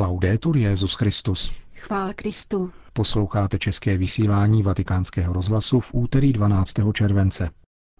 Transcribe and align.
Laudetur 0.00 0.56
Jezus 0.56 0.94
Christus. 0.94 1.52
Chvála 1.74 2.12
Kristu. 2.12 2.70
Posloucháte 2.92 3.58
české 3.58 3.96
vysílání 3.96 4.62
Vatikánského 4.62 5.32
rozhlasu 5.32 5.80
v 5.80 5.94
úterý 5.94 6.32
12. 6.32 6.74
července. 6.92 7.50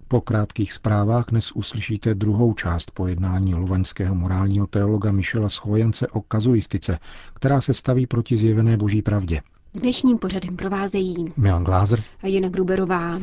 Po 0.08 0.20
krátkých 0.20 0.72
zprávách 0.72 1.26
dnes 1.30 1.52
uslyšíte 1.52 2.14
druhou 2.14 2.54
část 2.54 2.90
pojednání 2.90 3.54
lovaňského 3.54 4.14
morálního 4.14 4.66
teologa 4.66 5.12
Michela 5.12 5.48
Schojence 5.48 6.08
o 6.08 6.20
kazuistice, 6.20 6.98
která 7.34 7.60
se 7.60 7.74
staví 7.74 8.06
proti 8.06 8.36
zjevené 8.36 8.76
boží 8.76 9.02
pravdě. 9.02 9.40
Dnešním 9.74 10.18
pořadem 10.18 10.56
provázejí 10.56 11.32
Milan 11.36 11.64
Glázer 11.64 12.02
a 12.22 12.26
Jana 12.26 12.48
Gruberová. 12.48 13.18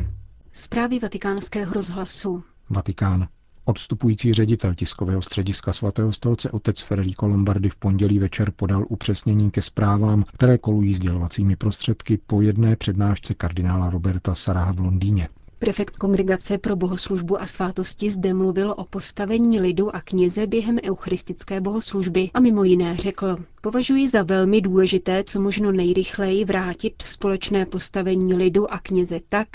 Zprávy 0.52 0.98
vatikánského 0.98 1.72
rozhlasu. 1.72 2.42
Vatikán. 2.70 3.28
Odstupující 3.68 4.34
ředitel 4.34 4.74
tiskového 4.74 5.22
střediska 5.22 5.72
svatého 5.72 6.12
stolce 6.12 6.50
otec 6.50 6.80
Federico 6.82 7.26
Lombardi 7.26 7.68
v 7.68 7.76
pondělí 7.76 8.18
večer 8.18 8.50
podal 8.50 8.84
upřesnění 8.88 9.50
ke 9.50 9.62
zprávám, 9.62 10.24
které 10.34 10.58
kolují 10.58 10.94
sdělovacími 10.94 11.56
prostředky 11.56 12.18
po 12.26 12.42
jedné 12.42 12.76
přednášce 12.76 13.34
kardinála 13.34 13.90
Roberta 13.90 14.34
Saraha 14.34 14.72
v 14.72 14.80
Londýně. 14.80 15.28
Prefekt 15.60 15.96
Kongregace 15.96 16.58
pro 16.58 16.76
bohoslužbu 16.76 17.40
a 17.42 17.46
svátosti 17.46 18.10
zde 18.10 18.34
mluvil 18.34 18.74
o 18.76 18.84
postavení 18.84 19.60
lidu 19.60 19.96
a 19.96 20.00
kněze 20.00 20.46
během 20.46 20.78
eucharistické 20.84 21.60
bohoslužby 21.60 22.30
a 22.34 22.40
mimo 22.40 22.64
jiné 22.64 22.96
řekl, 22.96 23.36
považuji 23.60 24.08
za 24.08 24.22
velmi 24.22 24.60
důležité, 24.60 25.24
co 25.24 25.40
možno 25.40 25.72
nejrychleji 25.72 26.44
vrátit 26.44 27.02
společné 27.06 27.66
postavení 27.66 28.34
lidu 28.34 28.72
a 28.72 28.78
kněze 28.78 29.20
tak, 29.28 29.48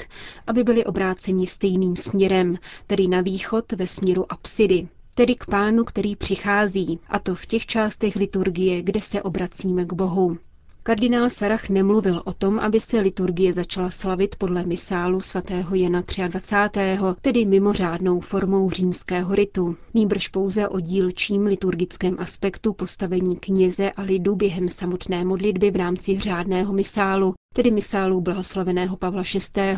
aby 0.48 0.64
byli 0.64 0.86
obráceni 0.86 1.48
stejným 1.48 1.96
směrem, 1.96 2.58
tedy 2.88 3.08
na 3.08 3.22
východ 3.22 3.72
ve 3.72 3.88
směru 3.88 4.32
apsidy, 4.32 4.88
tedy 5.16 5.36
k 5.36 5.46
pánu, 5.46 5.84
který 5.84 6.16
přichází, 6.16 7.00
a 7.10 7.20
to 7.20 7.36
v 7.36 7.46
těch 7.46 7.66
částech 7.66 8.16
liturgie, 8.16 8.82
kde 8.82 9.00
se 9.02 9.22
obracíme 9.22 9.86
k 9.86 9.94
Bohu. 9.94 10.38
Kardinál 10.86 11.30
Sarach 11.30 11.70
nemluvil 11.70 12.22
o 12.26 12.34
tom, 12.34 12.60
aby 12.60 12.80
se 12.80 13.00
liturgie 13.00 13.54
začala 13.54 13.90
slavit 13.90 14.36
podle 14.36 14.66
misálu 14.66 15.22
svatého 15.22 15.76
Jana 15.76 16.04
23., 16.28 16.80
tedy 17.22 17.46
mimořádnou 17.46 18.20
formou 18.20 18.70
římského 18.70 19.36
ritu, 19.36 19.76
nýbrž 19.94 20.28
pouze 20.28 20.68
o 20.68 20.80
dílčím 20.80 21.46
liturgickém 21.46 22.16
aspektu 22.20 22.74
postavení 22.74 23.36
kněze 23.36 23.92
a 23.92 24.02
lidu 24.02 24.36
během 24.36 24.70
samotné 24.70 25.26
modlitby 25.26 25.72
v 25.72 25.76
rámci 25.76 26.20
řádného 26.20 26.74
misálu, 26.74 27.34
tedy 27.54 27.72
misálu 27.72 28.22
blahoslaveného 28.22 28.98
Pavla 28.98 29.24
VI., 29.56 29.78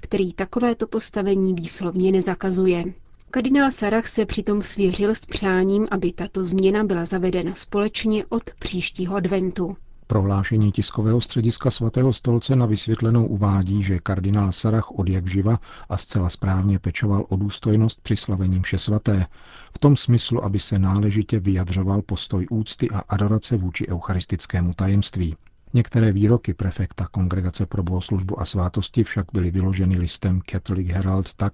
který 0.00 0.32
takovéto 0.32 0.86
postavení 0.86 1.54
výslovně 1.54 2.12
nezakazuje. 2.12 2.84
Kardinál 3.30 3.70
Sarach 3.70 4.06
se 4.08 4.26
přitom 4.26 4.62
svěřil 4.62 5.10
s 5.14 5.26
přáním, 5.26 5.88
aby 5.90 6.12
tato 6.12 6.44
změna 6.44 6.84
byla 6.84 7.04
zavedena 7.04 7.54
společně 7.54 8.26
od 8.26 8.42
příštího 8.58 9.16
adventu. 9.16 9.76
Prohlášení 10.06 10.72
tiskového 10.72 11.20
střediska 11.20 11.70
svatého 11.70 12.12
stolce 12.12 12.56
na 12.56 12.66
vysvětlenou 12.66 13.26
uvádí, 13.26 13.82
že 13.82 13.98
kardinál 13.98 14.52
Sarach 14.52 14.90
od 14.90 15.08
jak 15.08 15.26
živa 15.26 15.60
a 15.88 15.96
zcela 15.96 16.30
správně 16.30 16.78
pečoval 16.78 17.24
o 17.28 17.36
důstojnost 17.36 18.00
při 18.00 18.16
slavení 18.16 18.58
mše 18.58 18.78
svaté, 18.78 19.26
v 19.74 19.78
tom 19.78 19.96
smyslu, 19.96 20.44
aby 20.44 20.58
se 20.58 20.78
náležitě 20.78 21.40
vyjadřoval 21.40 22.02
postoj 22.02 22.46
úcty 22.50 22.90
a 22.90 22.98
adorace 22.98 23.56
vůči 23.56 23.88
eucharistickému 23.88 24.74
tajemství. 24.74 25.36
Některé 25.74 26.12
výroky 26.12 26.54
prefekta 26.54 27.06
Kongregace 27.06 27.66
pro 27.66 27.82
bohoslužbu 27.82 28.40
a 28.40 28.44
svátosti 28.44 29.04
však 29.04 29.26
byly 29.32 29.50
vyloženy 29.50 29.98
listem 29.98 30.40
Catholic 30.50 30.88
Herald 30.88 31.34
tak, 31.34 31.52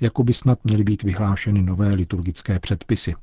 jako 0.00 0.24
by 0.24 0.32
snad 0.32 0.58
měly 0.64 0.84
být 0.84 1.02
vyhlášeny 1.02 1.62
nové 1.62 1.94
liturgické 1.94 2.58
předpisy, 2.58 3.14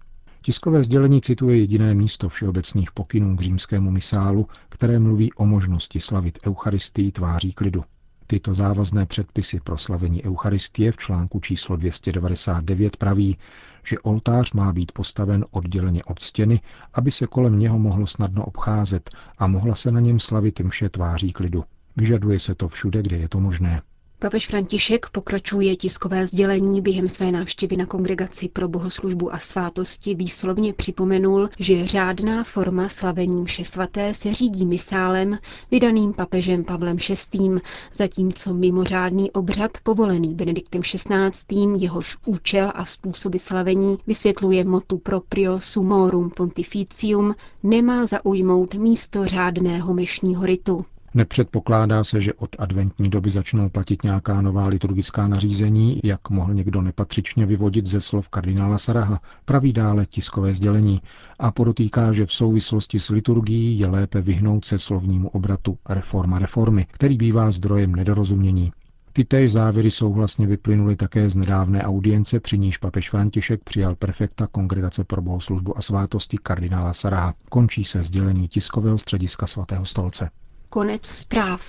Tiskové 0.46 0.84
sdělení 0.84 1.22
cituje 1.22 1.58
jediné 1.58 1.94
místo 1.94 2.30
všeobecných 2.30 2.92
pokynů 2.92 3.36
k 3.36 3.42
římskému 3.42 3.92
misálu, 3.92 4.48
které 4.70 5.00
mluví 5.00 5.34
o 5.34 5.46
možnosti 5.46 6.00
slavit 6.00 6.40
Eucharistii 6.48 7.12
tváří 7.12 7.54
k 7.54 7.62
lidu. 7.62 7.84
Tyto 8.28 8.54
závazné 8.54 9.06
předpisy 9.06 9.60
pro 9.60 9.78
slavení 9.78 10.24
Eucharistie 10.24 10.92
v 10.92 10.98
článku 10.98 11.40
číslo 11.40 11.76
299 11.76 12.98
praví, 12.98 13.38
že 13.86 14.00
oltář 14.00 14.54
má 14.54 14.74
být 14.74 14.92
postaven 14.92 15.46
odděleně 15.52 16.04
od 16.04 16.20
stěny, 16.20 16.62
aby 16.94 17.12
se 17.12 17.28
kolem 17.28 17.60
něho 17.60 17.80
mohlo 17.80 18.08
snadno 18.08 18.46
obcházet 18.46 19.10
a 19.38 19.48
mohla 19.48 19.76
se 19.76 19.92
na 19.92 20.00
něm 20.00 20.20
slavit 20.20 20.60
mše 20.60 20.90
tváří 20.90 21.32
k 21.34 21.40
lidu. 21.40 21.64
Vyžaduje 21.96 22.40
se 22.40 22.56
to 22.56 22.68
všude, 22.68 23.02
kde 23.02 23.18
je 23.18 23.30
to 23.30 23.40
možné. 23.40 23.82
Papež 24.20 24.48
František 24.48 25.10
pokračuje 25.10 25.76
tiskové 25.76 26.28
sdělení 26.28 26.82
během 26.82 27.10
své 27.10 27.32
návštěvy 27.32 27.78
na 27.78 27.86
kongregaci 27.86 28.50
pro 28.50 28.68
bohoslužbu 28.68 29.34
a 29.34 29.40
svátosti 29.40 30.16
výslovně 30.16 30.74
připomenul, 30.74 31.50
že 31.60 31.88
řádná 31.88 32.44
forma 32.44 32.90
slavení 32.90 33.42
mše 33.42 33.64
svaté 33.64 34.14
se 34.14 34.34
řídí 34.34 34.66
misálem 34.66 35.38
vydaným 35.72 36.14
papežem 36.14 36.64
Pavlem 36.64 36.98
VI., 36.98 37.50
zatímco 37.94 38.54
mimořádný 38.54 39.32
obřad 39.32 39.72
povolený 39.84 40.34
Benediktem 40.34 40.82
XVI., 40.82 41.56
jehož 41.78 42.18
účel 42.26 42.72
a 42.76 42.86
způsoby 42.86 43.38
slavení 43.38 43.98
vysvětluje 44.08 44.64
motu 44.64 44.98
proprio 44.98 45.60
sumorum 45.60 46.30
pontificium, 46.30 47.36
nemá 47.64 48.06
zaujmout 48.06 48.74
místo 48.74 49.26
řádného 49.26 49.94
mešního 49.94 50.46
ritu. 50.46 50.86
Nepředpokládá 51.16 52.04
se, 52.04 52.22
že 52.22 52.34
od 52.34 52.56
adventní 52.60 53.10
doby 53.10 53.30
začnou 53.30 53.70
platit 53.70 54.04
nějaká 54.04 54.42
nová 54.42 54.68
liturgická 54.68 55.28
nařízení, 55.28 56.00
jak 56.04 56.30
mohl 56.30 56.54
někdo 56.54 56.82
nepatřičně 56.82 57.46
vyvodit 57.46 57.86
ze 57.86 58.02
slov 58.02 58.30
kardinála 58.30 58.78
Saraha, 58.78 59.20
praví 59.46 59.74
dále 59.74 60.06
tiskové 60.06 60.54
sdělení 60.54 61.02
a 61.40 61.52
podotýká, 61.52 62.14
že 62.14 62.26
v 62.26 62.32
souvislosti 62.32 63.00
s 63.00 63.10
liturgií 63.10 63.80
je 63.80 63.88
lépe 63.88 64.22
vyhnout 64.22 64.66
se 64.66 64.80
slovnímu 64.80 65.30
obratu 65.30 65.78
reforma 65.90 66.40
reformy, 66.40 66.88
který 66.92 67.18
bývá 67.18 67.52
zdrojem 67.52 67.96
nedorozumění. 67.96 68.72
Ty 69.14 69.26
též 69.26 69.52
závěry 69.52 69.92
souhlasně 69.92 70.48
vyplynuly 70.48 70.96
také 70.96 71.30
z 71.30 71.36
nedávné 71.36 71.84
audience, 71.84 72.40
při 72.40 72.58
níž 72.58 72.78
papež 72.78 73.10
František 73.10 73.64
přijal 73.64 73.96
prefekta 73.96 74.48
Kongregace 74.48 75.04
pro 75.04 75.22
bohoslužbu 75.22 75.78
a 75.78 75.82
svátosti 75.82 76.38
kardinála 76.44 76.94
Saraha. 76.94 77.34
Končí 77.50 77.84
se 77.84 78.04
sdělení 78.04 78.48
tiskového 78.48 78.98
střediska 78.98 79.48
svatého 79.48 79.86
stolce. 79.86 80.30
Konec 80.70 81.06
zpráv. 81.06 81.62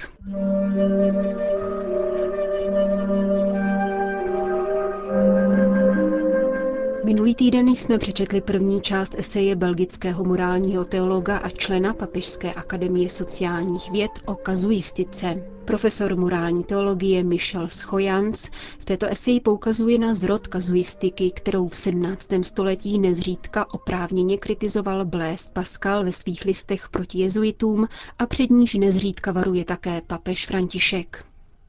Minulý 7.06 7.34
týden 7.34 7.68
jsme 7.68 7.98
přečetli 7.98 8.40
první 8.40 8.80
část 8.80 9.14
eseje 9.18 9.56
belgického 9.56 10.24
morálního 10.24 10.84
teologa 10.84 11.36
a 11.38 11.48
člena 11.50 11.94
Papežské 11.94 12.54
akademie 12.54 13.08
sociálních 13.10 13.90
věd 13.90 14.10
o 14.24 14.34
kazuistice. 14.34 15.44
Profesor 15.64 16.16
morální 16.16 16.64
teologie 16.64 17.22
Michel 17.24 17.68
Schojans 17.68 18.48
v 18.78 18.84
této 18.84 19.06
eseji 19.06 19.40
poukazuje 19.40 19.98
na 19.98 20.14
zrod 20.14 20.46
kazuistiky, 20.46 21.30
kterou 21.30 21.68
v 21.68 21.76
17. 21.76 22.28
století 22.42 22.98
nezřídka 22.98 23.74
oprávněně 23.74 24.38
kritizoval 24.38 25.04
Blaise 25.04 25.52
Pascal 25.52 26.04
ve 26.04 26.12
svých 26.12 26.44
listech 26.44 26.88
proti 26.88 27.18
jezuitům 27.18 27.88
a 28.18 28.26
před 28.26 28.50
níž 28.50 28.74
nezřídka 28.74 29.32
varuje 29.32 29.64
také 29.64 30.00
papež 30.06 30.46
František. 30.46 31.24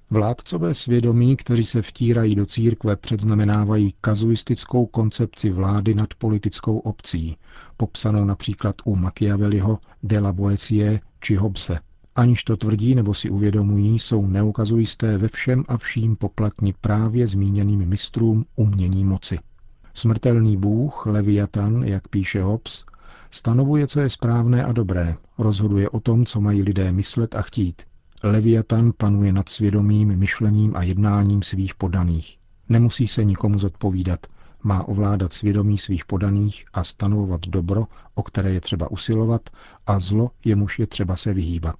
Vládcové 0.09 0.73
svědomí, 0.73 1.35
kteří 1.37 1.63
se 1.63 1.81
vtírají 1.81 2.35
do 2.35 2.45
církve, 2.45 2.95
předznamenávají 2.95 3.93
kazuistickou 4.01 4.85
koncepci 4.85 5.49
vlády 5.49 5.93
nad 5.93 6.13
politickou 6.13 6.77
obcí, 6.77 7.37
popsanou 7.77 8.25
například 8.25 8.75
u 8.85 8.95
Machiavelliho, 8.95 9.79
de 10.03 10.19
la 10.19 10.33
Boetie 10.33 11.01
či 11.19 11.35
Hobbese. 11.35 11.79
Aniž 12.15 12.43
to 12.43 12.57
tvrdí 12.57 12.95
nebo 12.95 13.13
si 13.13 13.29
uvědomují, 13.29 13.99
jsou 13.99 14.27
neukazujisté 14.27 15.17
ve 15.17 15.27
všem 15.27 15.63
a 15.67 15.77
vším 15.77 16.15
poplatni 16.15 16.73
právě 16.81 17.27
zmíněným 17.27 17.85
mistrům 17.85 18.45
umění 18.55 19.05
moci. 19.05 19.39
Smrtelný 19.93 20.57
bůh, 20.57 21.05
Leviatan, 21.05 21.83
jak 21.83 22.07
píše 22.07 22.43
Hobbes, 22.43 22.85
stanovuje, 23.31 23.87
co 23.87 23.99
je 23.99 24.09
správné 24.09 24.63
a 24.63 24.71
dobré, 24.71 25.15
rozhoduje 25.37 25.89
o 25.89 25.99
tom, 25.99 26.25
co 26.25 26.41
mají 26.41 26.61
lidé 26.61 26.91
myslet 26.91 27.35
a 27.35 27.41
chtít– 27.41 27.81
Leviatan 28.23 28.91
panuje 28.97 29.33
nad 29.33 29.49
svědomím, 29.49 30.15
myšlením 30.15 30.75
a 30.75 30.83
jednáním 30.83 31.43
svých 31.43 31.75
podaných. 31.75 32.37
Nemusí 32.69 33.07
se 33.07 33.23
nikomu 33.25 33.59
zodpovídat, 33.59 34.19
má 34.63 34.83
ovládat 34.87 35.33
svědomí 35.33 35.77
svých 35.77 36.05
podaných 36.05 36.65
a 36.73 36.83
stanovovat 36.83 37.41
dobro, 37.41 37.85
o 38.15 38.23
které 38.23 38.53
je 38.53 38.61
třeba 38.61 38.91
usilovat, 38.91 39.49
a 39.87 39.99
zlo, 39.99 40.31
jemuž 40.45 40.79
je 40.79 40.87
třeba 40.87 41.15
se 41.15 41.33
vyhýbat. 41.33 41.75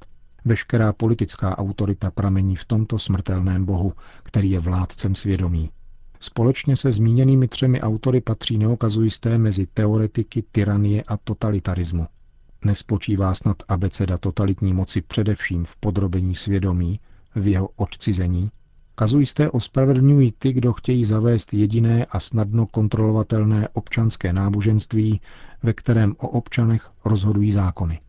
Veškerá 0.45 0.93
politická 0.93 1.57
autorita 1.57 2.11
pramení 2.11 2.55
v 2.55 2.65
tomto 2.65 2.99
smrtelném 2.99 3.65
bohu, 3.65 3.93
který 4.23 4.51
je 4.51 4.59
vládcem 4.59 5.15
svědomí. 5.15 5.69
Společně 6.19 6.75
se 6.75 6.91
zmíněnými 6.91 7.47
třemi 7.47 7.81
autory 7.81 8.21
patří 8.21 8.57
neokazujisté 8.57 9.37
mezi 9.37 9.67
teoretiky 9.73 10.43
tyranie 10.51 11.03
a 11.07 11.17
totalitarismu. 11.17 12.07
Nespočívá 12.65 13.33
snad 13.33 13.57
abeceda 13.67 14.17
totalitní 14.17 14.73
moci 14.73 15.01
především 15.01 15.65
v 15.65 15.75
podrobení 15.75 16.35
svědomí, 16.35 16.99
v 17.35 17.47
jeho 17.47 17.69
odcizení? 17.75 18.51
Kazujisté 18.95 19.49
ospravedlňují 19.49 20.33
ty, 20.39 20.53
kdo 20.53 20.73
chtějí 20.73 21.05
zavést 21.05 21.53
jediné 21.53 22.05
a 22.05 22.19
snadno 22.19 22.65
kontrolovatelné 22.65 23.67
občanské 23.73 24.33
náboženství, 24.33 25.21
ve 25.63 25.73
kterém 25.73 26.15
o 26.19 26.27
občanech 26.27 26.89
rozhodují 27.05 27.51
zákony. 27.51 27.99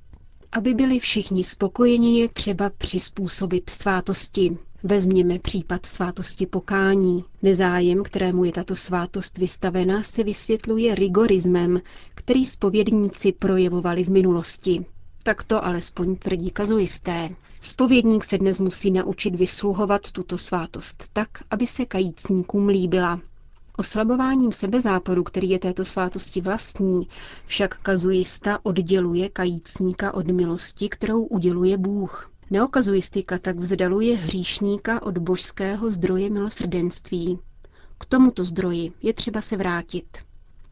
Aby 0.53 0.75
byli 0.75 0.99
všichni 0.99 1.45
spokojeni, 1.45 2.21
je 2.21 2.29
třeba 2.29 2.71
přizpůsobit 2.71 3.71
svátosti. 3.71 4.59
Vezměme 4.83 5.39
případ 5.39 5.87
svátosti 5.87 6.47
pokání. 6.47 7.25
Nezájem, 7.43 8.03
kterému 8.03 8.45
je 8.45 8.53
tato 8.53 8.77
svátost 8.77 9.39
vystavena, 9.39 10.03
se 10.03 10.25
vysvětluje 10.25 10.95
rigorismem, 10.95 11.81
který 12.15 12.45
spovědníci 12.45 13.33
projevovali 13.33 14.05
v 14.05 14.09
minulosti. 14.09 14.85
Tak 15.23 15.43
to 15.43 15.65
alespoň 15.65 16.17
tvrdí 16.17 16.51
kazuisté. 16.51 17.29
Spovědník 17.61 18.25
se 18.25 18.39
dnes 18.39 18.61
musí 18.61 18.91
naučit 18.91 19.35
vysluhovat 19.35 20.13
tuto 20.13 20.39
svátost 20.39 21.05
tak, 21.13 21.29
aby 21.51 21.67
se 21.67 21.85
kajícníkům 21.87 22.69
líbila. 22.69 23.21
Oslabováním 23.77 24.53
sebezáporu, 24.53 25.23
který 25.23 25.51
je 25.51 25.59
této 25.59 25.85
svátosti 25.85 26.41
vlastní, 26.41 27.09
však 27.47 27.79
kazuista 27.79 28.59
odděluje 28.63 29.29
kajícníka 29.29 30.15
od 30.15 30.27
milosti, 30.27 30.89
kterou 30.89 31.23
uděluje 31.23 31.79
Bůh. 31.79 32.31
Neokazuistika 32.51 33.39
tak 33.39 33.57
vzdaluje 33.59 34.17
hříšníka 34.17 35.03
od 35.03 35.19
božského 35.19 35.91
zdroje 35.91 36.31
milosrdenství. 36.31 37.39
K 37.99 38.05
tomuto 38.05 38.45
zdroji 38.45 38.93
je 39.03 39.13
třeba 39.15 39.41
se 39.41 39.57
vrátit. 39.57 40.19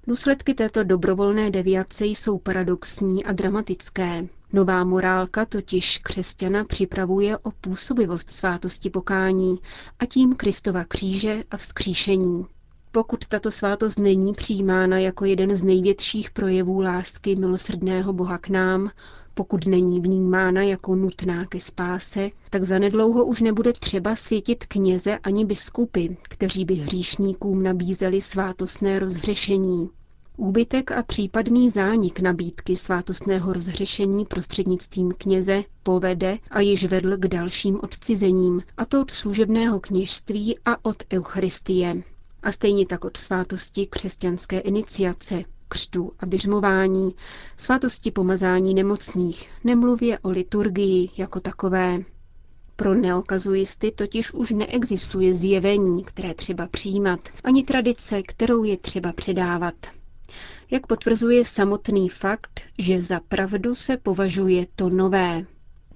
Důsledky 0.06 0.54
této 0.54 0.84
dobrovolné 0.84 1.50
deviace 1.50 2.06
jsou 2.06 2.38
paradoxní 2.38 3.24
a 3.24 3.32
dramatické. 3.32 4.26
Nová 4.52 4.84
morálka 4.84 5.44
totiž 5.44 5.98
křesťana 5.98 6.64
připravuje 6.64 7.38
o 7.38 7.50
působivost 7.50 8.32
svátosti 8.32 8.90
pokání 8.90 9.58
a 9.98 10.06
tím 10.06 10.36
Kristova 10.36 10.84
kříže 10.84 11.44
a 11.50 11.56
vzkříšení. 11.56 12.46
Pokud 12.92 13.26
tato 13.26 13.50
svátost 13.50 13.98
není 13.98 14.32
přijímána 14.32 14.98
jako 14.98 15.24
jeden 15.24 15.56
z 15.56 15.62
největších 15.62 16.30
projevů 16.30 16.80
lásky 16.80 17.36
milosrdného 17.36 18.12
Boha 18.12 18.38
k 18.38 18.48
nám, 18.48 18.90
pokud 19.38 19.66
není 19.66 20.00
vnímána 20.00 20.62
jako 20.62 20.94
nutná 20.94 21.46
ke 21.46 21.60
spáse, 21.60 22.30
tak 22.50 22.64
zanedlouho 22.64 23.24
už 23.24 23.40
nebude 23.40 23.72
třeba 23.72 24.16
světit 24.16 24.66
kněze 24.66 25.18
ani 25.18 25.44
biskupy, 25.44 26.08
kteří 26.22 26.64
by 26.64 26.74
hříšníkům 26.74 27.62
nabízeli 27.62 28.20
svátostné 28.20 28.98
rozhřešení. 28.98 29.90
Úbytek 30.36 30.92
a 30.92 31.02
případný 31.02 31.70
zánik 31.70 32.20
nabídky 32.20 32.76
svátostného 32.76 33.52
rozhřešení 33.52 34.24
prostřednictvím 34.24 35.12
kněze 35.18 35.62
povede 35.82 36.38
a 36.50 36.60
již 36.60 36.84
vedl 36.84 37.16
k 37.16 37.26
dalším 37.28 37.80
odcizením, 37.82 38.62
a 38.76 38.84
to 38.84 39.00
od 39.02 39.10
služebného 39.10 39.80
kněžství 39.80 40.58
a 40.64 40.84
od 40.84 40.96
Eucharistie. 41.12 42.02
A 42.42 42.52
stejně 42.52 42.86
tak 42.86 43.04
od 43.04 43.16
svátosti 43.16 43.86
křesťanské 43.86 44.58
iniciace, 44.58 45.44
křtu 45.68 46.12
a 46.20 46.26
běžmování, 46.26 47.14
svátosti 47.56 48.10
pomazání 48.10 48.74
nemocných, 48.74 49.50
nemluvě 49.64 50.18
o 50.18 50.30
liturgii 50.30 51.10
jako 51.16 51.40
takové. 51.40 51.98
Pro 52.76 52.94
neokazuisty 52.94 53.90
totiž 53.90 54.32
už 54.32 54.50
neexistuje 54.50 55.34
zjevení, 55.34 56.04
které 56.04 56.34
třeba 56.34 56.66
přijímat, 56.66 57.20
ani 57.44 57.62
tradice, 57.64 58.22
kterou 58.22 58.64
je 58.64 58.76
třeba 58.76 59.12
předávat. 59.12 59.74
Jak 60.70 60.86
potvrzuje 60.86 61.44
samotný 61.44 62.08
fakt, 62.08 62.60
že 62.78 63.02
za 63.02 63.20
pravdu 63.20 63.74
se 63.74 63.96
považuje 63.96 64.66
to 64.76 64.90
nové. 64.90 65.46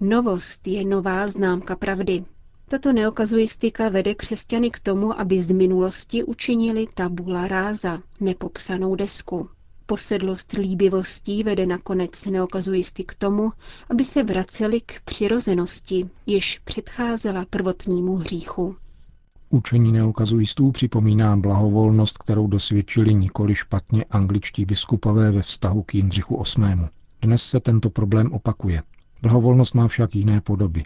Novost 0.01 0.67
je 0.67 0.85
nová 0.85 1.27
známka 1.27 1.77
pravdy. 1.77 2.25
Tato 2.69 2.93
neokazuistika 2.93 3.89
vede 3.89 4.15
křesťany 4.15 4.71
k 4.71 4.81
tomu, 4.81 5.21
aby 5.21 5.43
z 5.43 5.51
minulosti 5.53 6.25
učinili 6.25 6.87
tabula 6.95 7.49
ráza, 7.49 7.99
nepopsanou 8.21 8.95
desku. 8.95 9.49
Posedlost 9.91 10.53
líbivostí 10.53 11.43
vede 11.43 11.67
nakonec 11.67 12.27
neokazuisty 12.27 13.05
k 13.05 13.15
tomu, 13.15 13.53
aby 13.91 14.05
se 14.05 14.23
vraceli 14.23 14.81
k 14.81 15.01
přirozenosti, 15.05 16.11
jež 16.27 16.59
předcházela 16.65 17.45
prvotnímu 17.51 18.17
hříchu. 18.17 18.77
Učení 19.49 19.93
neokazujistů 19.93 20.73
připomíná 20.73 21.37
blahovolnost, 21.37 22.19
kterou 22.19 22.47
dosvědčili 22.47 23.15
nikoli 23.15 23.55
špatně 23.55 24.05
angličtí 24.05 24.65
biskupové 24.65 25.31
ve 25.31 25.43
vztahu 25.43 25.83
k 25.83 25.95
Jindřichu 25.95 26.43
VIII. 26.57 26.89
Dnes 27.23 27.43
se 27.43 27.61
tento 27.61 27.91
problém 27.91 28.33
opakuje. 28.33 28.83
Blahovolnost 29.23 29.75
má 29.75 29.89
však 29.89 30.15
jiné 30.15 30.41
podoby. 30.41 30.85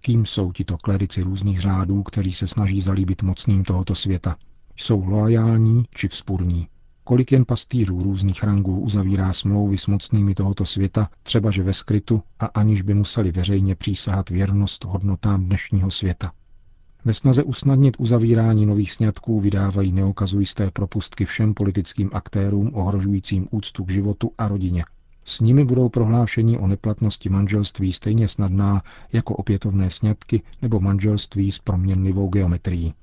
Kým 0.00 0.26
jsou 0.26 0.52
tito 0.52 0.76
klerici 0.76 1.22
různých 1.22 1.60
řádů, 1.60 2.02
kteří 2.02 2.32
se 2.32 2.46
snaží 2.46 2.80
zalíbit 2.80 3.22
mocným 3.22 3.64
tohoto 3.64 3.94
světa? 3.94 4.36
Jsou 4.76 5.04
loajální 5.04 5.84
či 5.94 6.08
vzpurní? 6.08 6.68
Kolik 7.08 7.32
jen 7.32 7.44
pastýřů 7.44 8.02
různých 8.02 8.42
rangů 8.44 8.80
uzavírá 8.80 9.32
smlouvy 9.32 9.78
s 9.78 9.86
mocnými 9.86 10.34
tohoto 10.34 10.66
světa, 10.66 11.08
třeba 11.22 11.50
že 11.50 11.62
ve 11.62 11.74
skrytu 11.74 12.22
a 12.40 12.46
aniž 12.46 12.82
by 12.82 12.94
museli 12.94 13.32
veřejně 13.32 13.74
přísahat 13.74 14.30
věrnost 14.30 14.84
hodnotám 14.84 15.44
dnešního 15.44 15.90
světa. 15.90 16.32
Ve 17.04 17.14
snaze 17.14 17.42
usnadnit 17.42 17.96
uzavírání 17.98 18.66
nových 18.66 18.92
sňatků 18.92 19.40
vydávají 19.40 19.92
neokazujisté 19.92 20.70
propustky 20.70 21.24
všem 21.24 21.54
politickým 21.54 22.10
aktérům 22.12 22.70
ohrožujícím 22.74 23.48
úctu 23.50 23.84
k 23.84 23.90
životu 23.90 24.30
a 24.38 24.48
rodině. 24.48 24.84
S 25.24 25.40
nimi 25.40 25.64
budou 25.64 25.88
prohlášení 25.88 26.58
o 26.58 26.66
neplatnosti 26.66 27.28
manželství 27.28 27.92
stejně 27.92 28.28
snadná 28.28 28.82
jako 29.12 29.34
opětovné 29.36 29.90
sňatky 29.90 30.42
nebo 30.62 30.80
manželství 30.80 31.52
s 31.52 31.58
proměnlivou 31.58 32.28
geometrií. 32.28 32.94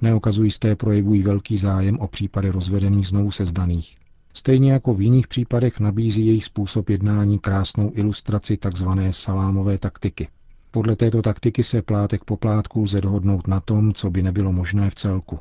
Neokazujisté 0.00 0.76
projevují 0.76 1.22
velký 1.22 1.56
zájem 1.56 1.98
o 1.98 2.08
případy 2.08 2.50
rozvedených 2.50 3.08
znovu 3.08 3.30
sezdaných. 3.30 3.96
Stejně 4.34 4.72
jako 4.72 4.94
v 4.94 5.00
jiných 5.00 5.28
případech 5.28 5.80
nabízí 5.80 6.26
jejich 6.26 6.44
způsob 6.44 6.90
jednání 6.90 7.38
krásnou 7.38 7.92
ilustraci 7.94 8.56
tzv. 8.56 8.88
salámové 9.10 9.78
taktiky. 9.78 10.28
Podle 10.70 10.96
této 10.96 11.22
taktiky 11.22 11.64
se 11.64 11.82
plátek 11.82 12.24
po 12.24 12.36
plátku 12.36 12.82
lze 12.82 13.00
dohodnout 13.00 13.46
na 13.46 13.60
tom, 13.60 13.92
co 13.92 14.10
by 14.10 14.22
nebylo 14.22 14.52
možné 14.52 14.90
v 14.90 14.94
celku. 14.94 15.38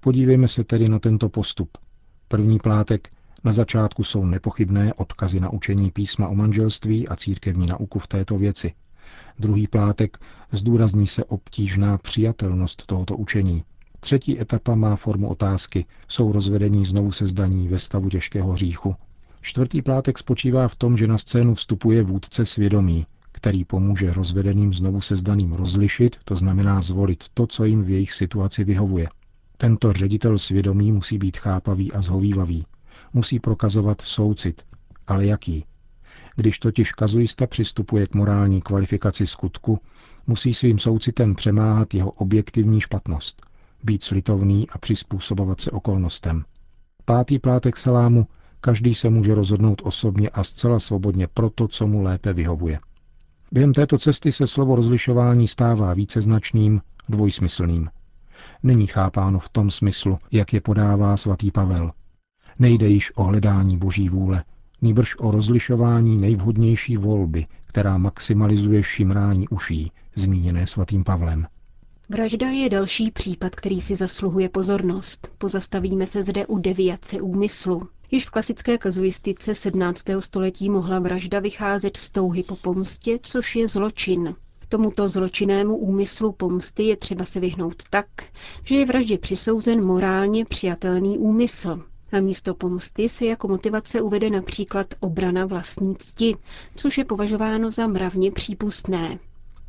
Podívejme 0.00 0.48
se 0.48 0.64
tedy 0.64 0.88
na 0.88 0.98
tento 0.98 1.28
postup. 1.28 1.78
První 2.28 2.58
plátek 2.58 3.08
na 3.44 3.52
začátku 3.52 4.04
jsou 4.04 4.24
nepochybné 4.24 4.94
odkazy 4.94 5.40
na 5.40 5.52
učení 5.52 5.90
písma 5.90 6.28
o 6.28 6.34
manželství 6.34 7.08
a 7.08 7.16
církevní 7.16 7.66
nauku 7.66 7.98
v 7.98 8.06
této 8.06 8.38
věci. 8.38 8.72
Druhý 9.38 9.66
plátek 9.66 10.18
zdůrazní 10.52 11.06
se 11.06 11.24
obtížná 11.24 11.98
přijatelnost 11.98 12.86
tohoto 12.86 13.16
učení. 13.16 13.64
Třetí 14.00 14.40
etapa 14.40 14.74
má 14.74 14.96
formu 14.96 15.28
otázky, 15.28 15.86
jsou 16.08 16.32
rozvedení 16.32 16.84
znovu 16.84 17.12
se 17.12 17.26
zdaní 17.26 17.68
ve 17.68 17.78
stavu 17.78 18.08
těžkého 18.08 18.52
hříchu. 18.52 18.94
Čtvrtý 19.40 19.82
plátek 19.82 20.18
spočívá 20.18 20.68
v 20.68 20.76
tom, 20.76 20.96
že 20.96 21.06
na 21.06 21.18
scénu 21.18 21.54
vstupuje 21.54 22.02
vůdce 22.02 22.46
svědomí, 22.46 23.06
který 23.32 23.64
pomůže 23.64 24.12
rozvedeným 24.12 24.74
znovu 24.74 25.00
se 25.00 25.16
zdaným 25.16 25.52
rozlišit, 25.52 26.16
to 26.24 26.36
znamená 26.36 26.82
zvolit 26.82 27.24
to, 27.34 27.46
co 27.46 27.64
jim 27.64 27.82
v 27.82 27.90
jejich 27.90 28.12
situaci 28.12 28.64
vyhovuje. 28.64 29.08
Tento 29.56 29.92
ředitel 29.92 30.38
svědomí 30.38 30.92
musí 30.92 31.18
být 31.18 31.36
chápavý 31.36 31.92
a 31.92 32.02
zhovývavý. 32.02 32.66
Musí 33.12 33.40
prokazovat 33.40 34.00
soucit. 34.00 34.62
Ale 35.06 35.26
jaký? 35.26 35.64
Když 36.36 36.58
totiž 36.58 36.92
kazuista 36.92 37.46
přistupuje 37.46 38.06
k 38.06 38.14
morální 38.14 38.62
kvalifikaci 38.62 39.26
skutku, 39.26 39.78
musí 40.26 40.54
svým 40.54 40.78
soucitem 40.78 41.34
přemáhat 41.34 41.94
jeho 41.94 42.10
objektivní 42.10 42.80
špatnost, 42.80 43.46
být 43.84 44.02
slitovný 44.02 44.70
a 44.70 44.78
přizpůsobovat 44.78 45.60
se 45.60 45.70
okolnostem. 45.70 46.44
Pátý 47.04 47.38
plátek 47.38 47.76
salámu 47.76 48.26
každý 48.60 48.94
se 48.94 49.10
může 49.10 49.34
rozhodnout 49.34 49.82
osobně 49.84 50.30
a 50.30 50.44
zcela 50.44 50.80
svobodně 50.80 51.26
pro 51.26 51.50
to, 51.50 51.68
co 51.68 51.86
mu 51.86 52.02
lépe 52.02 52.32
vyhovuje. 52.32 52.80
Během 53.52 53.74
této 53.74 53.98
cesty 53.98 54.32
se 54.32 54.46
slovo 54.46 54.76
rozlišování 54.76 55.48
stává 55.48 55.94
víceznačným, 55.94 56.80
dvojsmyslným. 57.08 57.90
Není 58.62 58.86
chápáno 58.86 59.38
v 59.38 59.48
tom 59.48 59.70
smyslu, 59.70 60.18
jak 60.32 60.52
je 60.52 60.60
podává 60.60 61.16
svatý 61.16 61.50
Pavel. 61.50 61.92
Nejde 62.58 62.88
již 62.88 63.12
o 63.16 63.24
hledání 63.24 63.78
boží 63.78 64.08
vůle, 64.08 64.44
nýbrž 64.82 65.16
o 65.18 65.30
rozlišování 65.30 66.16
nejvhodnější 66.16 66.96
volby, 66.96 67.46
která 67.66 67.98
maximalizuje 67.98 68.82
šimrání 68.82 69.48
uší, 69.48 69.92
zmíněné 70.14 70.66
svatým 70.66 71.04
Pavlem. 71.04 71.46
Vražda 72.08 72.48
je 72.50 72.68
další 72.68 73.10
případ, 73.10 73.54
který 73.54 73.80
si 73.80 73.96
zasluhuje 73.96 74.48
pozornost. 74.48 75.32
Pozastavíme 75.38 76.06
se 76.06 76.22
zde 76.22 76.46
u 76.46 76.58
deviace 76.58 77.20
úmyslu. 77.20 77.80
Již 78.10 78.26
v 78.26 78.30
klasické 78.30 78.78
kazuistice 78.78 79.54
17. 79.54 80.04
století 80.18 80.70
mohla 80.70 80.98
vražda 80.98 81.40
vycházet 81.40 81.96
z 81.96 82.10
touhy 82.10 82.42
po 82.42 82.56
pomstě, 82.56 83.18
což 83.22 83.56
je 83.56 83.68
zločin. 83.68 84.34
Tomuto 84.68 85.08
zločinnému 85.08 85.76
úmyslu 85.76 86.32
pomsty 86.32 86.82
je 86.82 86.96
třeba 86.96 87.24
se 87.24 87.40
vyhnout 87.40 87.82
tak, 87.90 88.06
že 88.64 88.74
je 88.76 88.86
vraždě 88.86 89.18
přisouzen 89.18 89.84
morálně 89.84 90.44
přijatelný 90.44 91.18
úmysl. 91.18 91.82
Na 92.12 92.20
místo 92.20 92.54
pomsty 92.54 93.08
se 93.08 93.26
jako 93.26 93.48
motivace 93.48 94.00
uvede 94.00 94.30
například 94.30 94.86
obrana 95.00 95.46
vlastní 95.46 95.96
cti, 95.96 96.36
což 96.76 96.98
je 96.98 97.04
považováno 97.04 97.70
za 97.70 97.86
mravně 97.86 98.30
přípustné. 98.32 99.18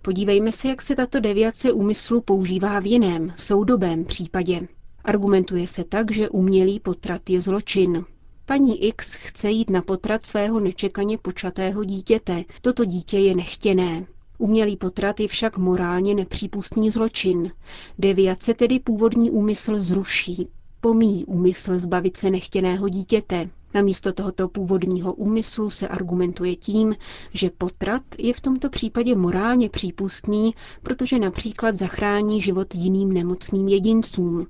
Podívejme 0.01 0.51
se, 0.51 0.67
jak 0.67 0.81
se 0.81 0.95
tato 0.95 1.19
deviace 1.19 1.71
úmyslu 1.71 2.21
používá 2.21 2.79
v 2.79 2.85
jiném, 2.85 3.33
soudobém 3.35 4.05
případě. 4.05 4.67
Argumentuje 5.03 5.67
se 5.67 5.83
tak, 5.83 6.11
že 6.11 6.29
umělý 6.29 6.79
potrat 6.79 7.29
je 7.29 7.41
zločin. 7.41 8.05
Paní 8.45 8.83
X 8.85 9.13
chce 9.13 9.51
jít 9.51 9.69
na 9.69 9.81
potrat 9.81 10.25
svého 10.25 10.59
nečekaně 10.59 11.17
počatého 11.17 11.83
dítěte. 11.83 12.43
Toto 12.61 12.85
dítě 12.85 13.19
je 13.19 13.35
nechtěné. 13.35 14.05
Umělý 14.37 14.77
potrat 14.77 15.19
je 15.19 15.27
však 15.27 15.57
morálně 15.57 16.15
nepřípustný 16.15 16.91
zločin. 16.91 17.51
Deviace 17.99 18.53
tedy 18.53 18.79
původní 18.79 19.31
úmysl 19.31 19.75
zruší. 19.81 20.47
Pomíjí 20.81 21.25
úmysl 21.25 21.79
zbavit 21.79 22.17
se 22.17 22.29
nechtěného 22.29 22.89
dítěte. 22.89 23.49
Namísto 23.73 24.13
tohoto 24.13 24.47
původního 24.49 25.13
úmyslu 25.13 25.69
se 25.69 25.87
argumentuje 25.87 26.55
tím, 26.55 26.95
že 27.33 27.49
potrat 27.49 28.01
je 28.17 28.33
v 28.33 28.41
tomto 28.41 28.69
případě 28.69 29.15
morálně 29.15 29.69
přípustný, 29.69 30.55
protože 30.83 31.19
například 31.19 31.75
zachrání 31.75 32.41
život 32.41 32.75
jiným 32.75 33.13
nemocným 33.13 33.67
jedincům. 33.67 34.47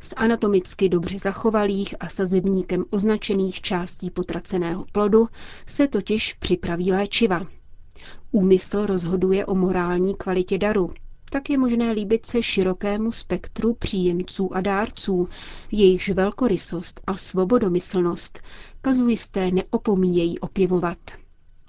Z 0.00 0.12
anatomicky 0.16 0.88
dobře 0.88 1.18
zachovalých 1.18 1.94
a 2.00 2.08
sazebníkem 2.08 2.84
označených 2.90 3.60
částí 3.60 4.10
potraceného 4.10 4.84
plodu 4.92 5.26
se 5.66 5.88
totiž 5.88 6.32
připraví 6.32 6.92
léčiva. 6.92 7.46
Úmysl 8.32 8.86
rozhoduje 8.86 9.46
o 9.46 9.54
morální 9.54 10.14
kvalitě 10.14 10.58
daru, 10.58 10.88
tak 11.30 11.50
je 11.50 11.58
možné 11.58 11.92
líbit 11.92 12.26
se 12.26 12.42
širokému 12.42 13.12
spektru 13.12 13.74
příjemců 13.74 14.54
a 14.56 14.60
dárců, 14.60 15.28
jejichž 15.72 16.08
velkorysost 16.10 17.00
a 17.06 17.16
svobodomyslnost 17.16 18.40
kazuisté 18.80 19.50
neopomíjejí 19.50 20.38
opěvovat. 20.38 20.98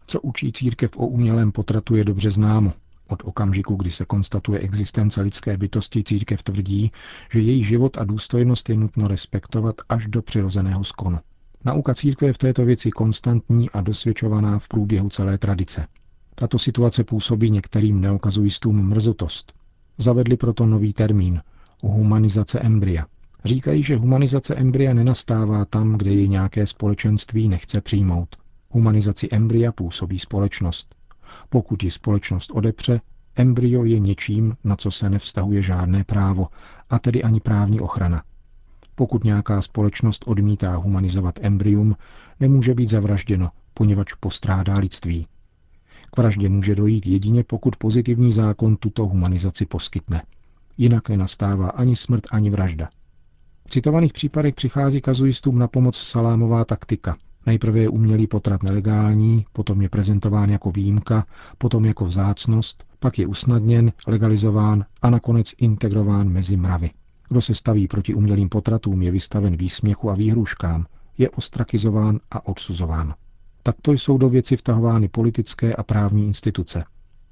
Co 0.07 0.21
učí 0.21 0.51
církev 0.51 0.97
o 0.97 1.07
umělém 1.07 1.51
potratu 1.51 1.95
je 1.95 2.03
dobře 2.03 2.31
známo. 2.31 2.73
Od 3.09 3.23
okamžiku, 3.25 3.75
kdy 3.75 3.91
se 3.91 4.05
konstatuje 4.05 4.59
existence 4.59 5.21
lidské 5.21 5.57
bytosti, 5.57 6.03
církev 6.03 6.43
tvrdí, 6.43 6.91
že 7.31 7.39
její 7.39 7.63
život 7.63 7.97
a 7.97 8.03
důstojnost 8.03 8.69
je 8.69 8.77
nutno 8.77 9.07
respektovat 9.07 9.75
až 9.89 10.07
do 10.07 10.21
přirozeného 10.21 10.83
skonu. 10.83 11.19
Nauka 11.65 11.93
církve 11.93 12.27
je 12.27 12.33
v 12.33 12.37
této 12.37 12.65
věci 12.65 12.91
konstantní 12.91 13.69
a 13.69 13.81
dosvědčovaná 13.81 14.59
v 14.59 14.67
průběhu 14.67 15.09
celé 15.09 15.37
tradice. 15.37 15.87
Tato 16.39 16.59
situace 16.59 17.03
působí 17.03 17.49
některým 17.51 18.01
neokazujistům 18.01 18.89
mrzutost. 18.89 19.53
Zavedli 19.97 20.37
proto 20.37 20.65
nový 20.65 20.93
termín– 20.93 21.41
humanizace 21.83 22.59
embrya. 22.59 23.05
Říkají, 23.45 23.83
že 23.83 23.95
humanizace 23.97 24.55
embrya 24.55 24.93
nenastává 24.93 25.65
tam, 25.65 25.97
kde 25.97 26.11
ji 26.11 26.27
nějaké 26.29 26.67
společenství 26.67 27.47
nechce 27.49 27.81
přijmout. 27.81 28.35
Humanizaci 28.69 29.27
embrya 29.31 29.71
působí 29.71 30.19
společnost. 30.19 30.95
Pokud 31.49 31.83
ji 31.83 31.91
společnost 31.91 32.51
odepře, 32.53 33.01
embryo 33.35 33.83
je 33.83 33.99
něčím, 33.99 34.57
na 34.63 34.75
co 34.75 34.91
se 34.91 35.09
nevztahuje 35.09 35.61
žádné 35.61 36.03
právo, 36.03 36.47
a 36.89 36.99
tedy 36.99 37.23
ani 37.23 37.39
právní 37.39 37.79
ochrana. 37.79 38.23
Pokud 38.95 39.23
nějaká 39.23 39.61
společnost 39.61 40.23
odmítá 40.27 40.75
humanizovat 40.75 41.39
embryum, 41.41 41.95
nemůže 42.39 42.73
být 42.73 42.89
zavražděno, 42.89 43.49
poněvadž 43.73 44.13
postrádá 44.13 44.77
lidství. 44.77 45.27
Vraždě 46.17 46.49
může 46.49 46.75
dojít 46.75 47.07
jedině, 47.07 47.43
pokud 47.43 47.75
pozitivní 47.75 48.33
zákon 48.33 48.75
tuto 48.75 49.05
humanizaci 49.05 49.65
poskytne. 49.65 50.23
Jinak 50.77 51.09
nenastává 51.09 51.69
ani 51.69 51.95
smrt, 51.95 52.23
ani 52.31 52.49
vražda. 52.49 52.89
V 53.67 53.69
citovaných 53.69 54.13
případech 54.13 54.55
přichází 54.55 55.01
kazuistům 55.01 55.59
na 55.59 55.67
pomoc 55.67 55.97
salámová 55.97 56.65
taktika. 56.65 57.17
Nejprve 57.45 57.79
je 57.79 57.89
umělý 57.89 58.27
potrat 58.27 58.63
nelegální, 58.63 59.45
potom 59.53 59.81
je 59.81 59.89
prezentován 59.89 60.49
jako 60.49 60.71
výjimka, 60.71 61.25
potom 61.57 61.85
jako 61.85 62.05
vzácnost, 62.05 62.83
pak 62.99 63.19
je 63.19 63.27
usnadněn, 63.27 63.91
legalizován 64.07 64.85
a 65.01 65.09
nakonec 65.09 65.53
integrován 65.57 66.29
mezi 66.29 66.57
mravy. 66.57 66.89
Kdo 67.29 67.41
se 67.41 67.55
staví 67.55 67.87
proti 67.87 68.13
umělým 68.13 68.49
potratům, 68.49 69.01
je 69.01 69.11
vystaven 69.11 69.57
výsměchu 69.57 70.09
a 70.09 70.13
výhruškám, 70.15 70.85
je 71.17 71.29
ostrakizován 71.29 72.19
a 72.31 72.45
odsuzován. 72.47 73.13
Takto 73.67 73.91
jsou 73.91 74.17
do 74.17 74.29
věci 74.29 74.57
vtahovány 74.57 75.07
politické 75.07 75.75
a 75.75 75.83
právní 75.83 76.27
instituce. 76.27 76.83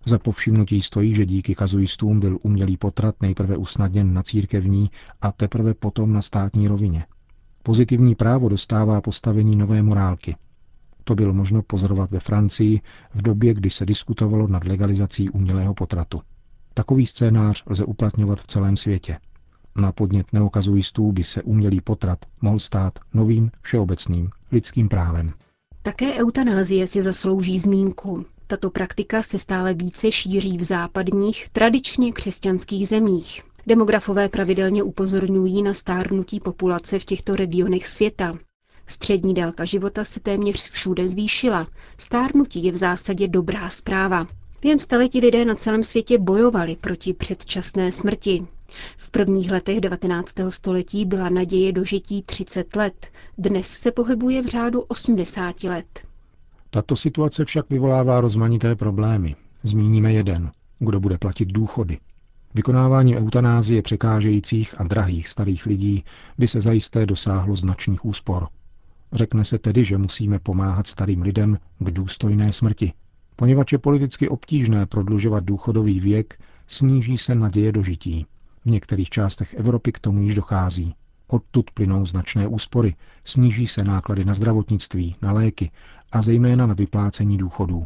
Za 0.06 0.20
povšimnutí 0.20 0.82
stojí, 0.82 1.14
že 1.14 1.26
díky 1.26 1.56
kazuistům 1.56 2.20
byl 2.20 2.40
umělý 2.42 2.78
potrat 2.78 3.16
nejprve 3.22 3.58
usnadněn 3.58 4.14
na 4.14 4.24
církevní 4.24 4.92
a 5.22 5.32
teprve 5.32 5.74
potom 5.74 6.14
na 6.14 6.22
státní 6.22 6.68
rovině. 6.68 7.06
Pozitivní 7.64 8.16
právo 8.16 8.50
dostává 8.50 9.02
postavení 9.02 9.56
nové 9.56 9.82
morálky. 9.82 10.36
To 11.04 11.16
bylo 11.16 11.34
možno 11.34 11.62
pozorovat 11.62 12.12
ve 12.12 12.20
Francii 12.20 12.82
v 13.14 13.22
době, 13.22 13.54
kdy 13.54 13.70
se 13.70 13.86
diskutovalo 13.86 14.48
nad 14.48 14.64
legalizací 14.64 15.30
umělého 15.30 15.74
potratu. 15.74 16.22
Takový 16.74 17.06
scénář 17.06 17.64
lze 17.68 17.86
uplatňovat 17.86 18.40
v 18.42 18.48
celém 18.48 18.78
světě. 18.78 19.18
Na 19.76 19.92
podnět 19.92 20.34
neokazuistů 20.34 21.12
by 21.12 21.24
se 21.24 21.44
umělý 21.44 21.82
potrat 21.82 22.20
mohl 22.42 22.60
stát 22.60 23.00
novým 23.14 23.52
všeobecným 23.62 24.30
lidským 24.52 24.90
právem. 24.90 25.34
Také 25.86 26.14
eutanázie 26.14 26.88
si 26.88 27.02
zaslouží 27.02 27.60
zmínku. 27.60 28.26
Tato 28.48 28.70
praktika 28.70 29.24
se 29.24 29.40
stále 29.40 29.74
více 29.74 30.12
šíří 30.12 30.58
v 30.58 30.64
západních, 30.64 31.50
tradičně 31.50 32.12
křesťanských 32.12 32.88
zemích. 32.88 33.42
Demografové 33.68 34.30
pravidelně 34.30 34.84
upozorňují 34.84 35.64
na 35.64 35.74
stárnutí 35.74 36.40
populace 36.40 37.00
v 37.00 37.06
těchto 37.06 37.36
regionech 37.36 37.88
světa. 37.88 38.34
Střední 38.88 39.34
délka 39.34 39.66
života 39.66 40.04
se 40.06 40.20
téměř 40.20 40.70
všude 40.70 41.08
zvýšila. 41.08 41.68
Stárnutí 41.98 42.64
je 42.64 42.72
v 42.72 42.78
zásadě 42.78 43.28
dobrá 43.28 43.70
zpráva. 43.70 44.28
Během 44.62 44.80
staletí 44.80 45.20
lidé 45.20 45.46
na 45.46 45.56
celém 45.56 45.84
světě 45.84 46.18
bojovali 46.18 46.76
proti 46.76 47.14
předčasné 47.14 47.92
smrti. 47.92 48.48
V 48.98 49.12
prvních 49.12 49.52
letech 49.52 49.82
19. 49.82 50.34
století 50.50 51.06
byla 51.06 51.30
naděje 51.30 51.72
dožití 51.72 52.22
30 52.24 52.76
let. 52.76 53.12
Dnes 53.38 53.68
se 53.68 53.92
pohybuje 53.92 54.42
v 54.42 54.46
řádu 54.46 54.82
80 54.82 55.64
let. 55.64 56.06
Tato 56.70 56.96
situace 56.96 57.46
však 57.46 57.70
vyvolává 57.70 58.22
rozmanité 58.22 58.76
problémy. 58.76 59.36
Zmíníme 59.64 60.14
jeden. 60.14 60.52
Kdo 60.80 61.00
bude 61.00 61.18
platit 61.18 61.46
důchody? 61.46 61.98
Vykonávání 62.54 63.18
eutanázie 63.18 63.82
překážejících 63.82 64.76
a 64.82 64.84
drahých 64.84 65.28
starých 65.30 65.66
lidí 65.66 66.04
by 66.38 66.48
se 66.48 66.62
zajisté 66.62 67.06
dosáhlo 67.06 67.56
značných 67.56 68.06
úspor. 68.06 68.48
Řekne 69.14 69.46
se 69.46 69.58
tedy, 69.60 69.86
že 69.86 69.98
musíme 69.98 70.40
pomáhat 70.40 70.88
starým 70.88 71.22
lidem 71.22 71.58
k 71.80 71.92
důstojné 71.92 72.54
smrti. 72.54 72.94
Poněvadž 73.36 73.72
je 73.72 73.78
politicky 73.78 74.30
obtížné 74.30 74.86
prodlužovat 74.86 75.44
důchodový 75.44 76.00
věk, 76.00 76.40
sníží 76.68 77.18
se 77.18 77.36
naděje 77.36 77.72
dožití. 77.72 78.26
V 78.66 78.70
některých 78.70 79.10
částech 79.10 79.54
Evropy 79.54 79.92
k 79.92 80.00
tomu 80.00 80.22
již 80.22 80.36
dochází. 80.36 80.96
Odtud 81.28 81.72
plynou 81.72 82.06
značné 82.06 82.48
úspory, 82.48 82.96
sníží 83.24 83.68
se 83.68 83.84
náklady 83.84 84.26
na 84.26 84.34
zdravotnictví, 84.34 85.16
na 85.22 85.32
léky 85.32 85.72
a 86.12 86.22
zejména 86.22 86.66
na 86.66 86.74
vyplácení 86.74 87.38
důchodů. 87.38 87.86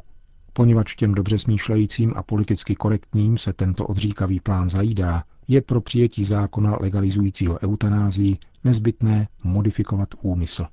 Poněvadž 0.54 0.96
těm 0.96 1.14
dobře 1.14 1.40
smýšlejícím 1.40 2.14
a 2.16 2.24
politicky 2.24 2.76
korektním 2.76 3.38
se 3.38 3.54
tento 3.54 3.88
odříkavý 3.88 4.40
plán 4.40 4.70
zajídá, 4.70 5.24
je 5.48 5.62
pro 5.62 5.82
přijetí 5.82 6.24
zákona 6.24 6.78
legalizujícího 6.82 7.60
eutanázii 7.64 8.38
nezbytné 8.64 9.28
modifikovat 9.44 10.10
úmysl. 10.22 10.66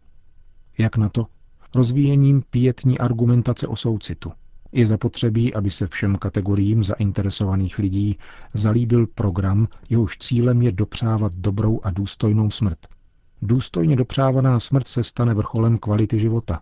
Jak 0.78 0.96
na 0.96 1.08
to? 1.08 1.26
Rozvíjením 1.74 2.42
pětní 2.50 2.98
argumentace 2.98 3.66
o 3.66 3.76
soucitu– 3.76 4.32
je 4.72 4.86
zapotřebí, 4.86 5.54
aby 5.54 5.70
se 5.70 5.86
všem 5.86 6.16
kategoriím 6.16 6.84
zainteresovaných 6.84 7.78
lidí 7.78 8.18
zalíbil 8.54 9.06
program, 9.06 9.68
jehož 9.90 10.18
cílem 10.18 10.62
je 10.62 10.72
dopřávat 10.72 11.32
dobrou 11.34 11.80
a 11.82 11.90
důstojnou 11.90 12.50
smrt. 12.50 12.78
Důstojně 13.42 13.96
dopřávaná 13.96 14.60
smrt 14.60 14.88
se 14.88 15.04
stane 15.04 15.34
vrcholem 15.34 15.78
kvality 15.78 16.20
života. 16.20 16.60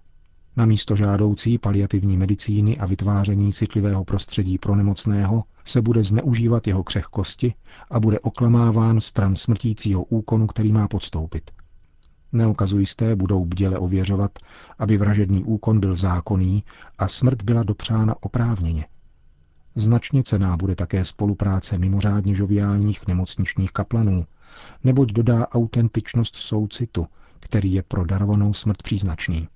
Na 0.57 0.67
místo 0.67 0.97
žádoucí 0.97 1.59
paliativní 1.59 2.17
medicíny 2.17 2.79
a 2.79 2.87
vytváření 2.87 3.53
citlivého 3.53 4.05
prostředí 4.05 4.59
pro 4.59 4.77
nemocného 4.77 5.45
se 5.65 5.83
bude 5.83 6.03
zneužívat 6.03 6.67
jeho 6.67 6.85
křehkosti 6.85 7.55
a 7.91 8.01
bude 8.01 8.21
oklamáván 8.21 9.01
stran 9.01 9.37
smrtícího 9.37 10.03
úkonu, 10.03 10.47
který 10.47 10.73
má 10.73 10.89
podstoupit. 10.89 11.51
Neokazujisté 12.35 13.17
budou 13.17 13.45
bděle 13.45 13.79
ověřovat, 13.79 14.39
aby 14.79 14.97
vražedný 14.97 15.45
úkon 15.45 15.81
byl 15.81 15.97
zákonný 15.97 16.65
a 16.99 17.09
smrt 17.09 17.43
byla 17.43 17.63
dopřána 17.63 18.15
oprávněně. 18.21 18.87
Značně 19.77 20.23
cená 20.23 20.57
bude 20.57 20.75
také 20.75 21.05
spolupráce 21.05 21.79
mimořádně 21.79 22.35
žoviálních 22.35 23.07
nemocničních 23.07 23.73
kaplanů, 23.73 24.27
neboť 24.85 25.13
dodá 25.13 25.49
autentičnost 25.49 26.37
soucitu, 26.37 27.07
který 27.41 27.73
je 27.73 27.83
pro 27.83 28.05
darovanou 28.05 28.55
smrt 28.55 28.83
příznačný. 28.83 29.49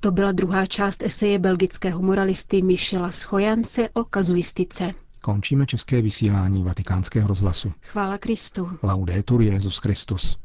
To 0.00 0.10
byla 0.10 0.32
druhá 0.32 0.66
část 0.66 1.02
eseje 1.02 1.38
belgického 1.38 2.02
moralisty 2.02 2.62
Michela 2.62 3.10
Schojance 3.10 3.88
o 3.88 4.04
kazuistice. 4.04 4.92
Končíme 5.22 5.66
české 5.66 6.02
vysílání 6.02 6.64
vatikánského 6.64 7.28
rozhlasu. 7.28 7.72
Chvála 7.82 8.18
Kristu. 8.18 8.70
Laudetur 8.82 9.42
Jezus 9.42 9.78
Christus. 9.78 10.38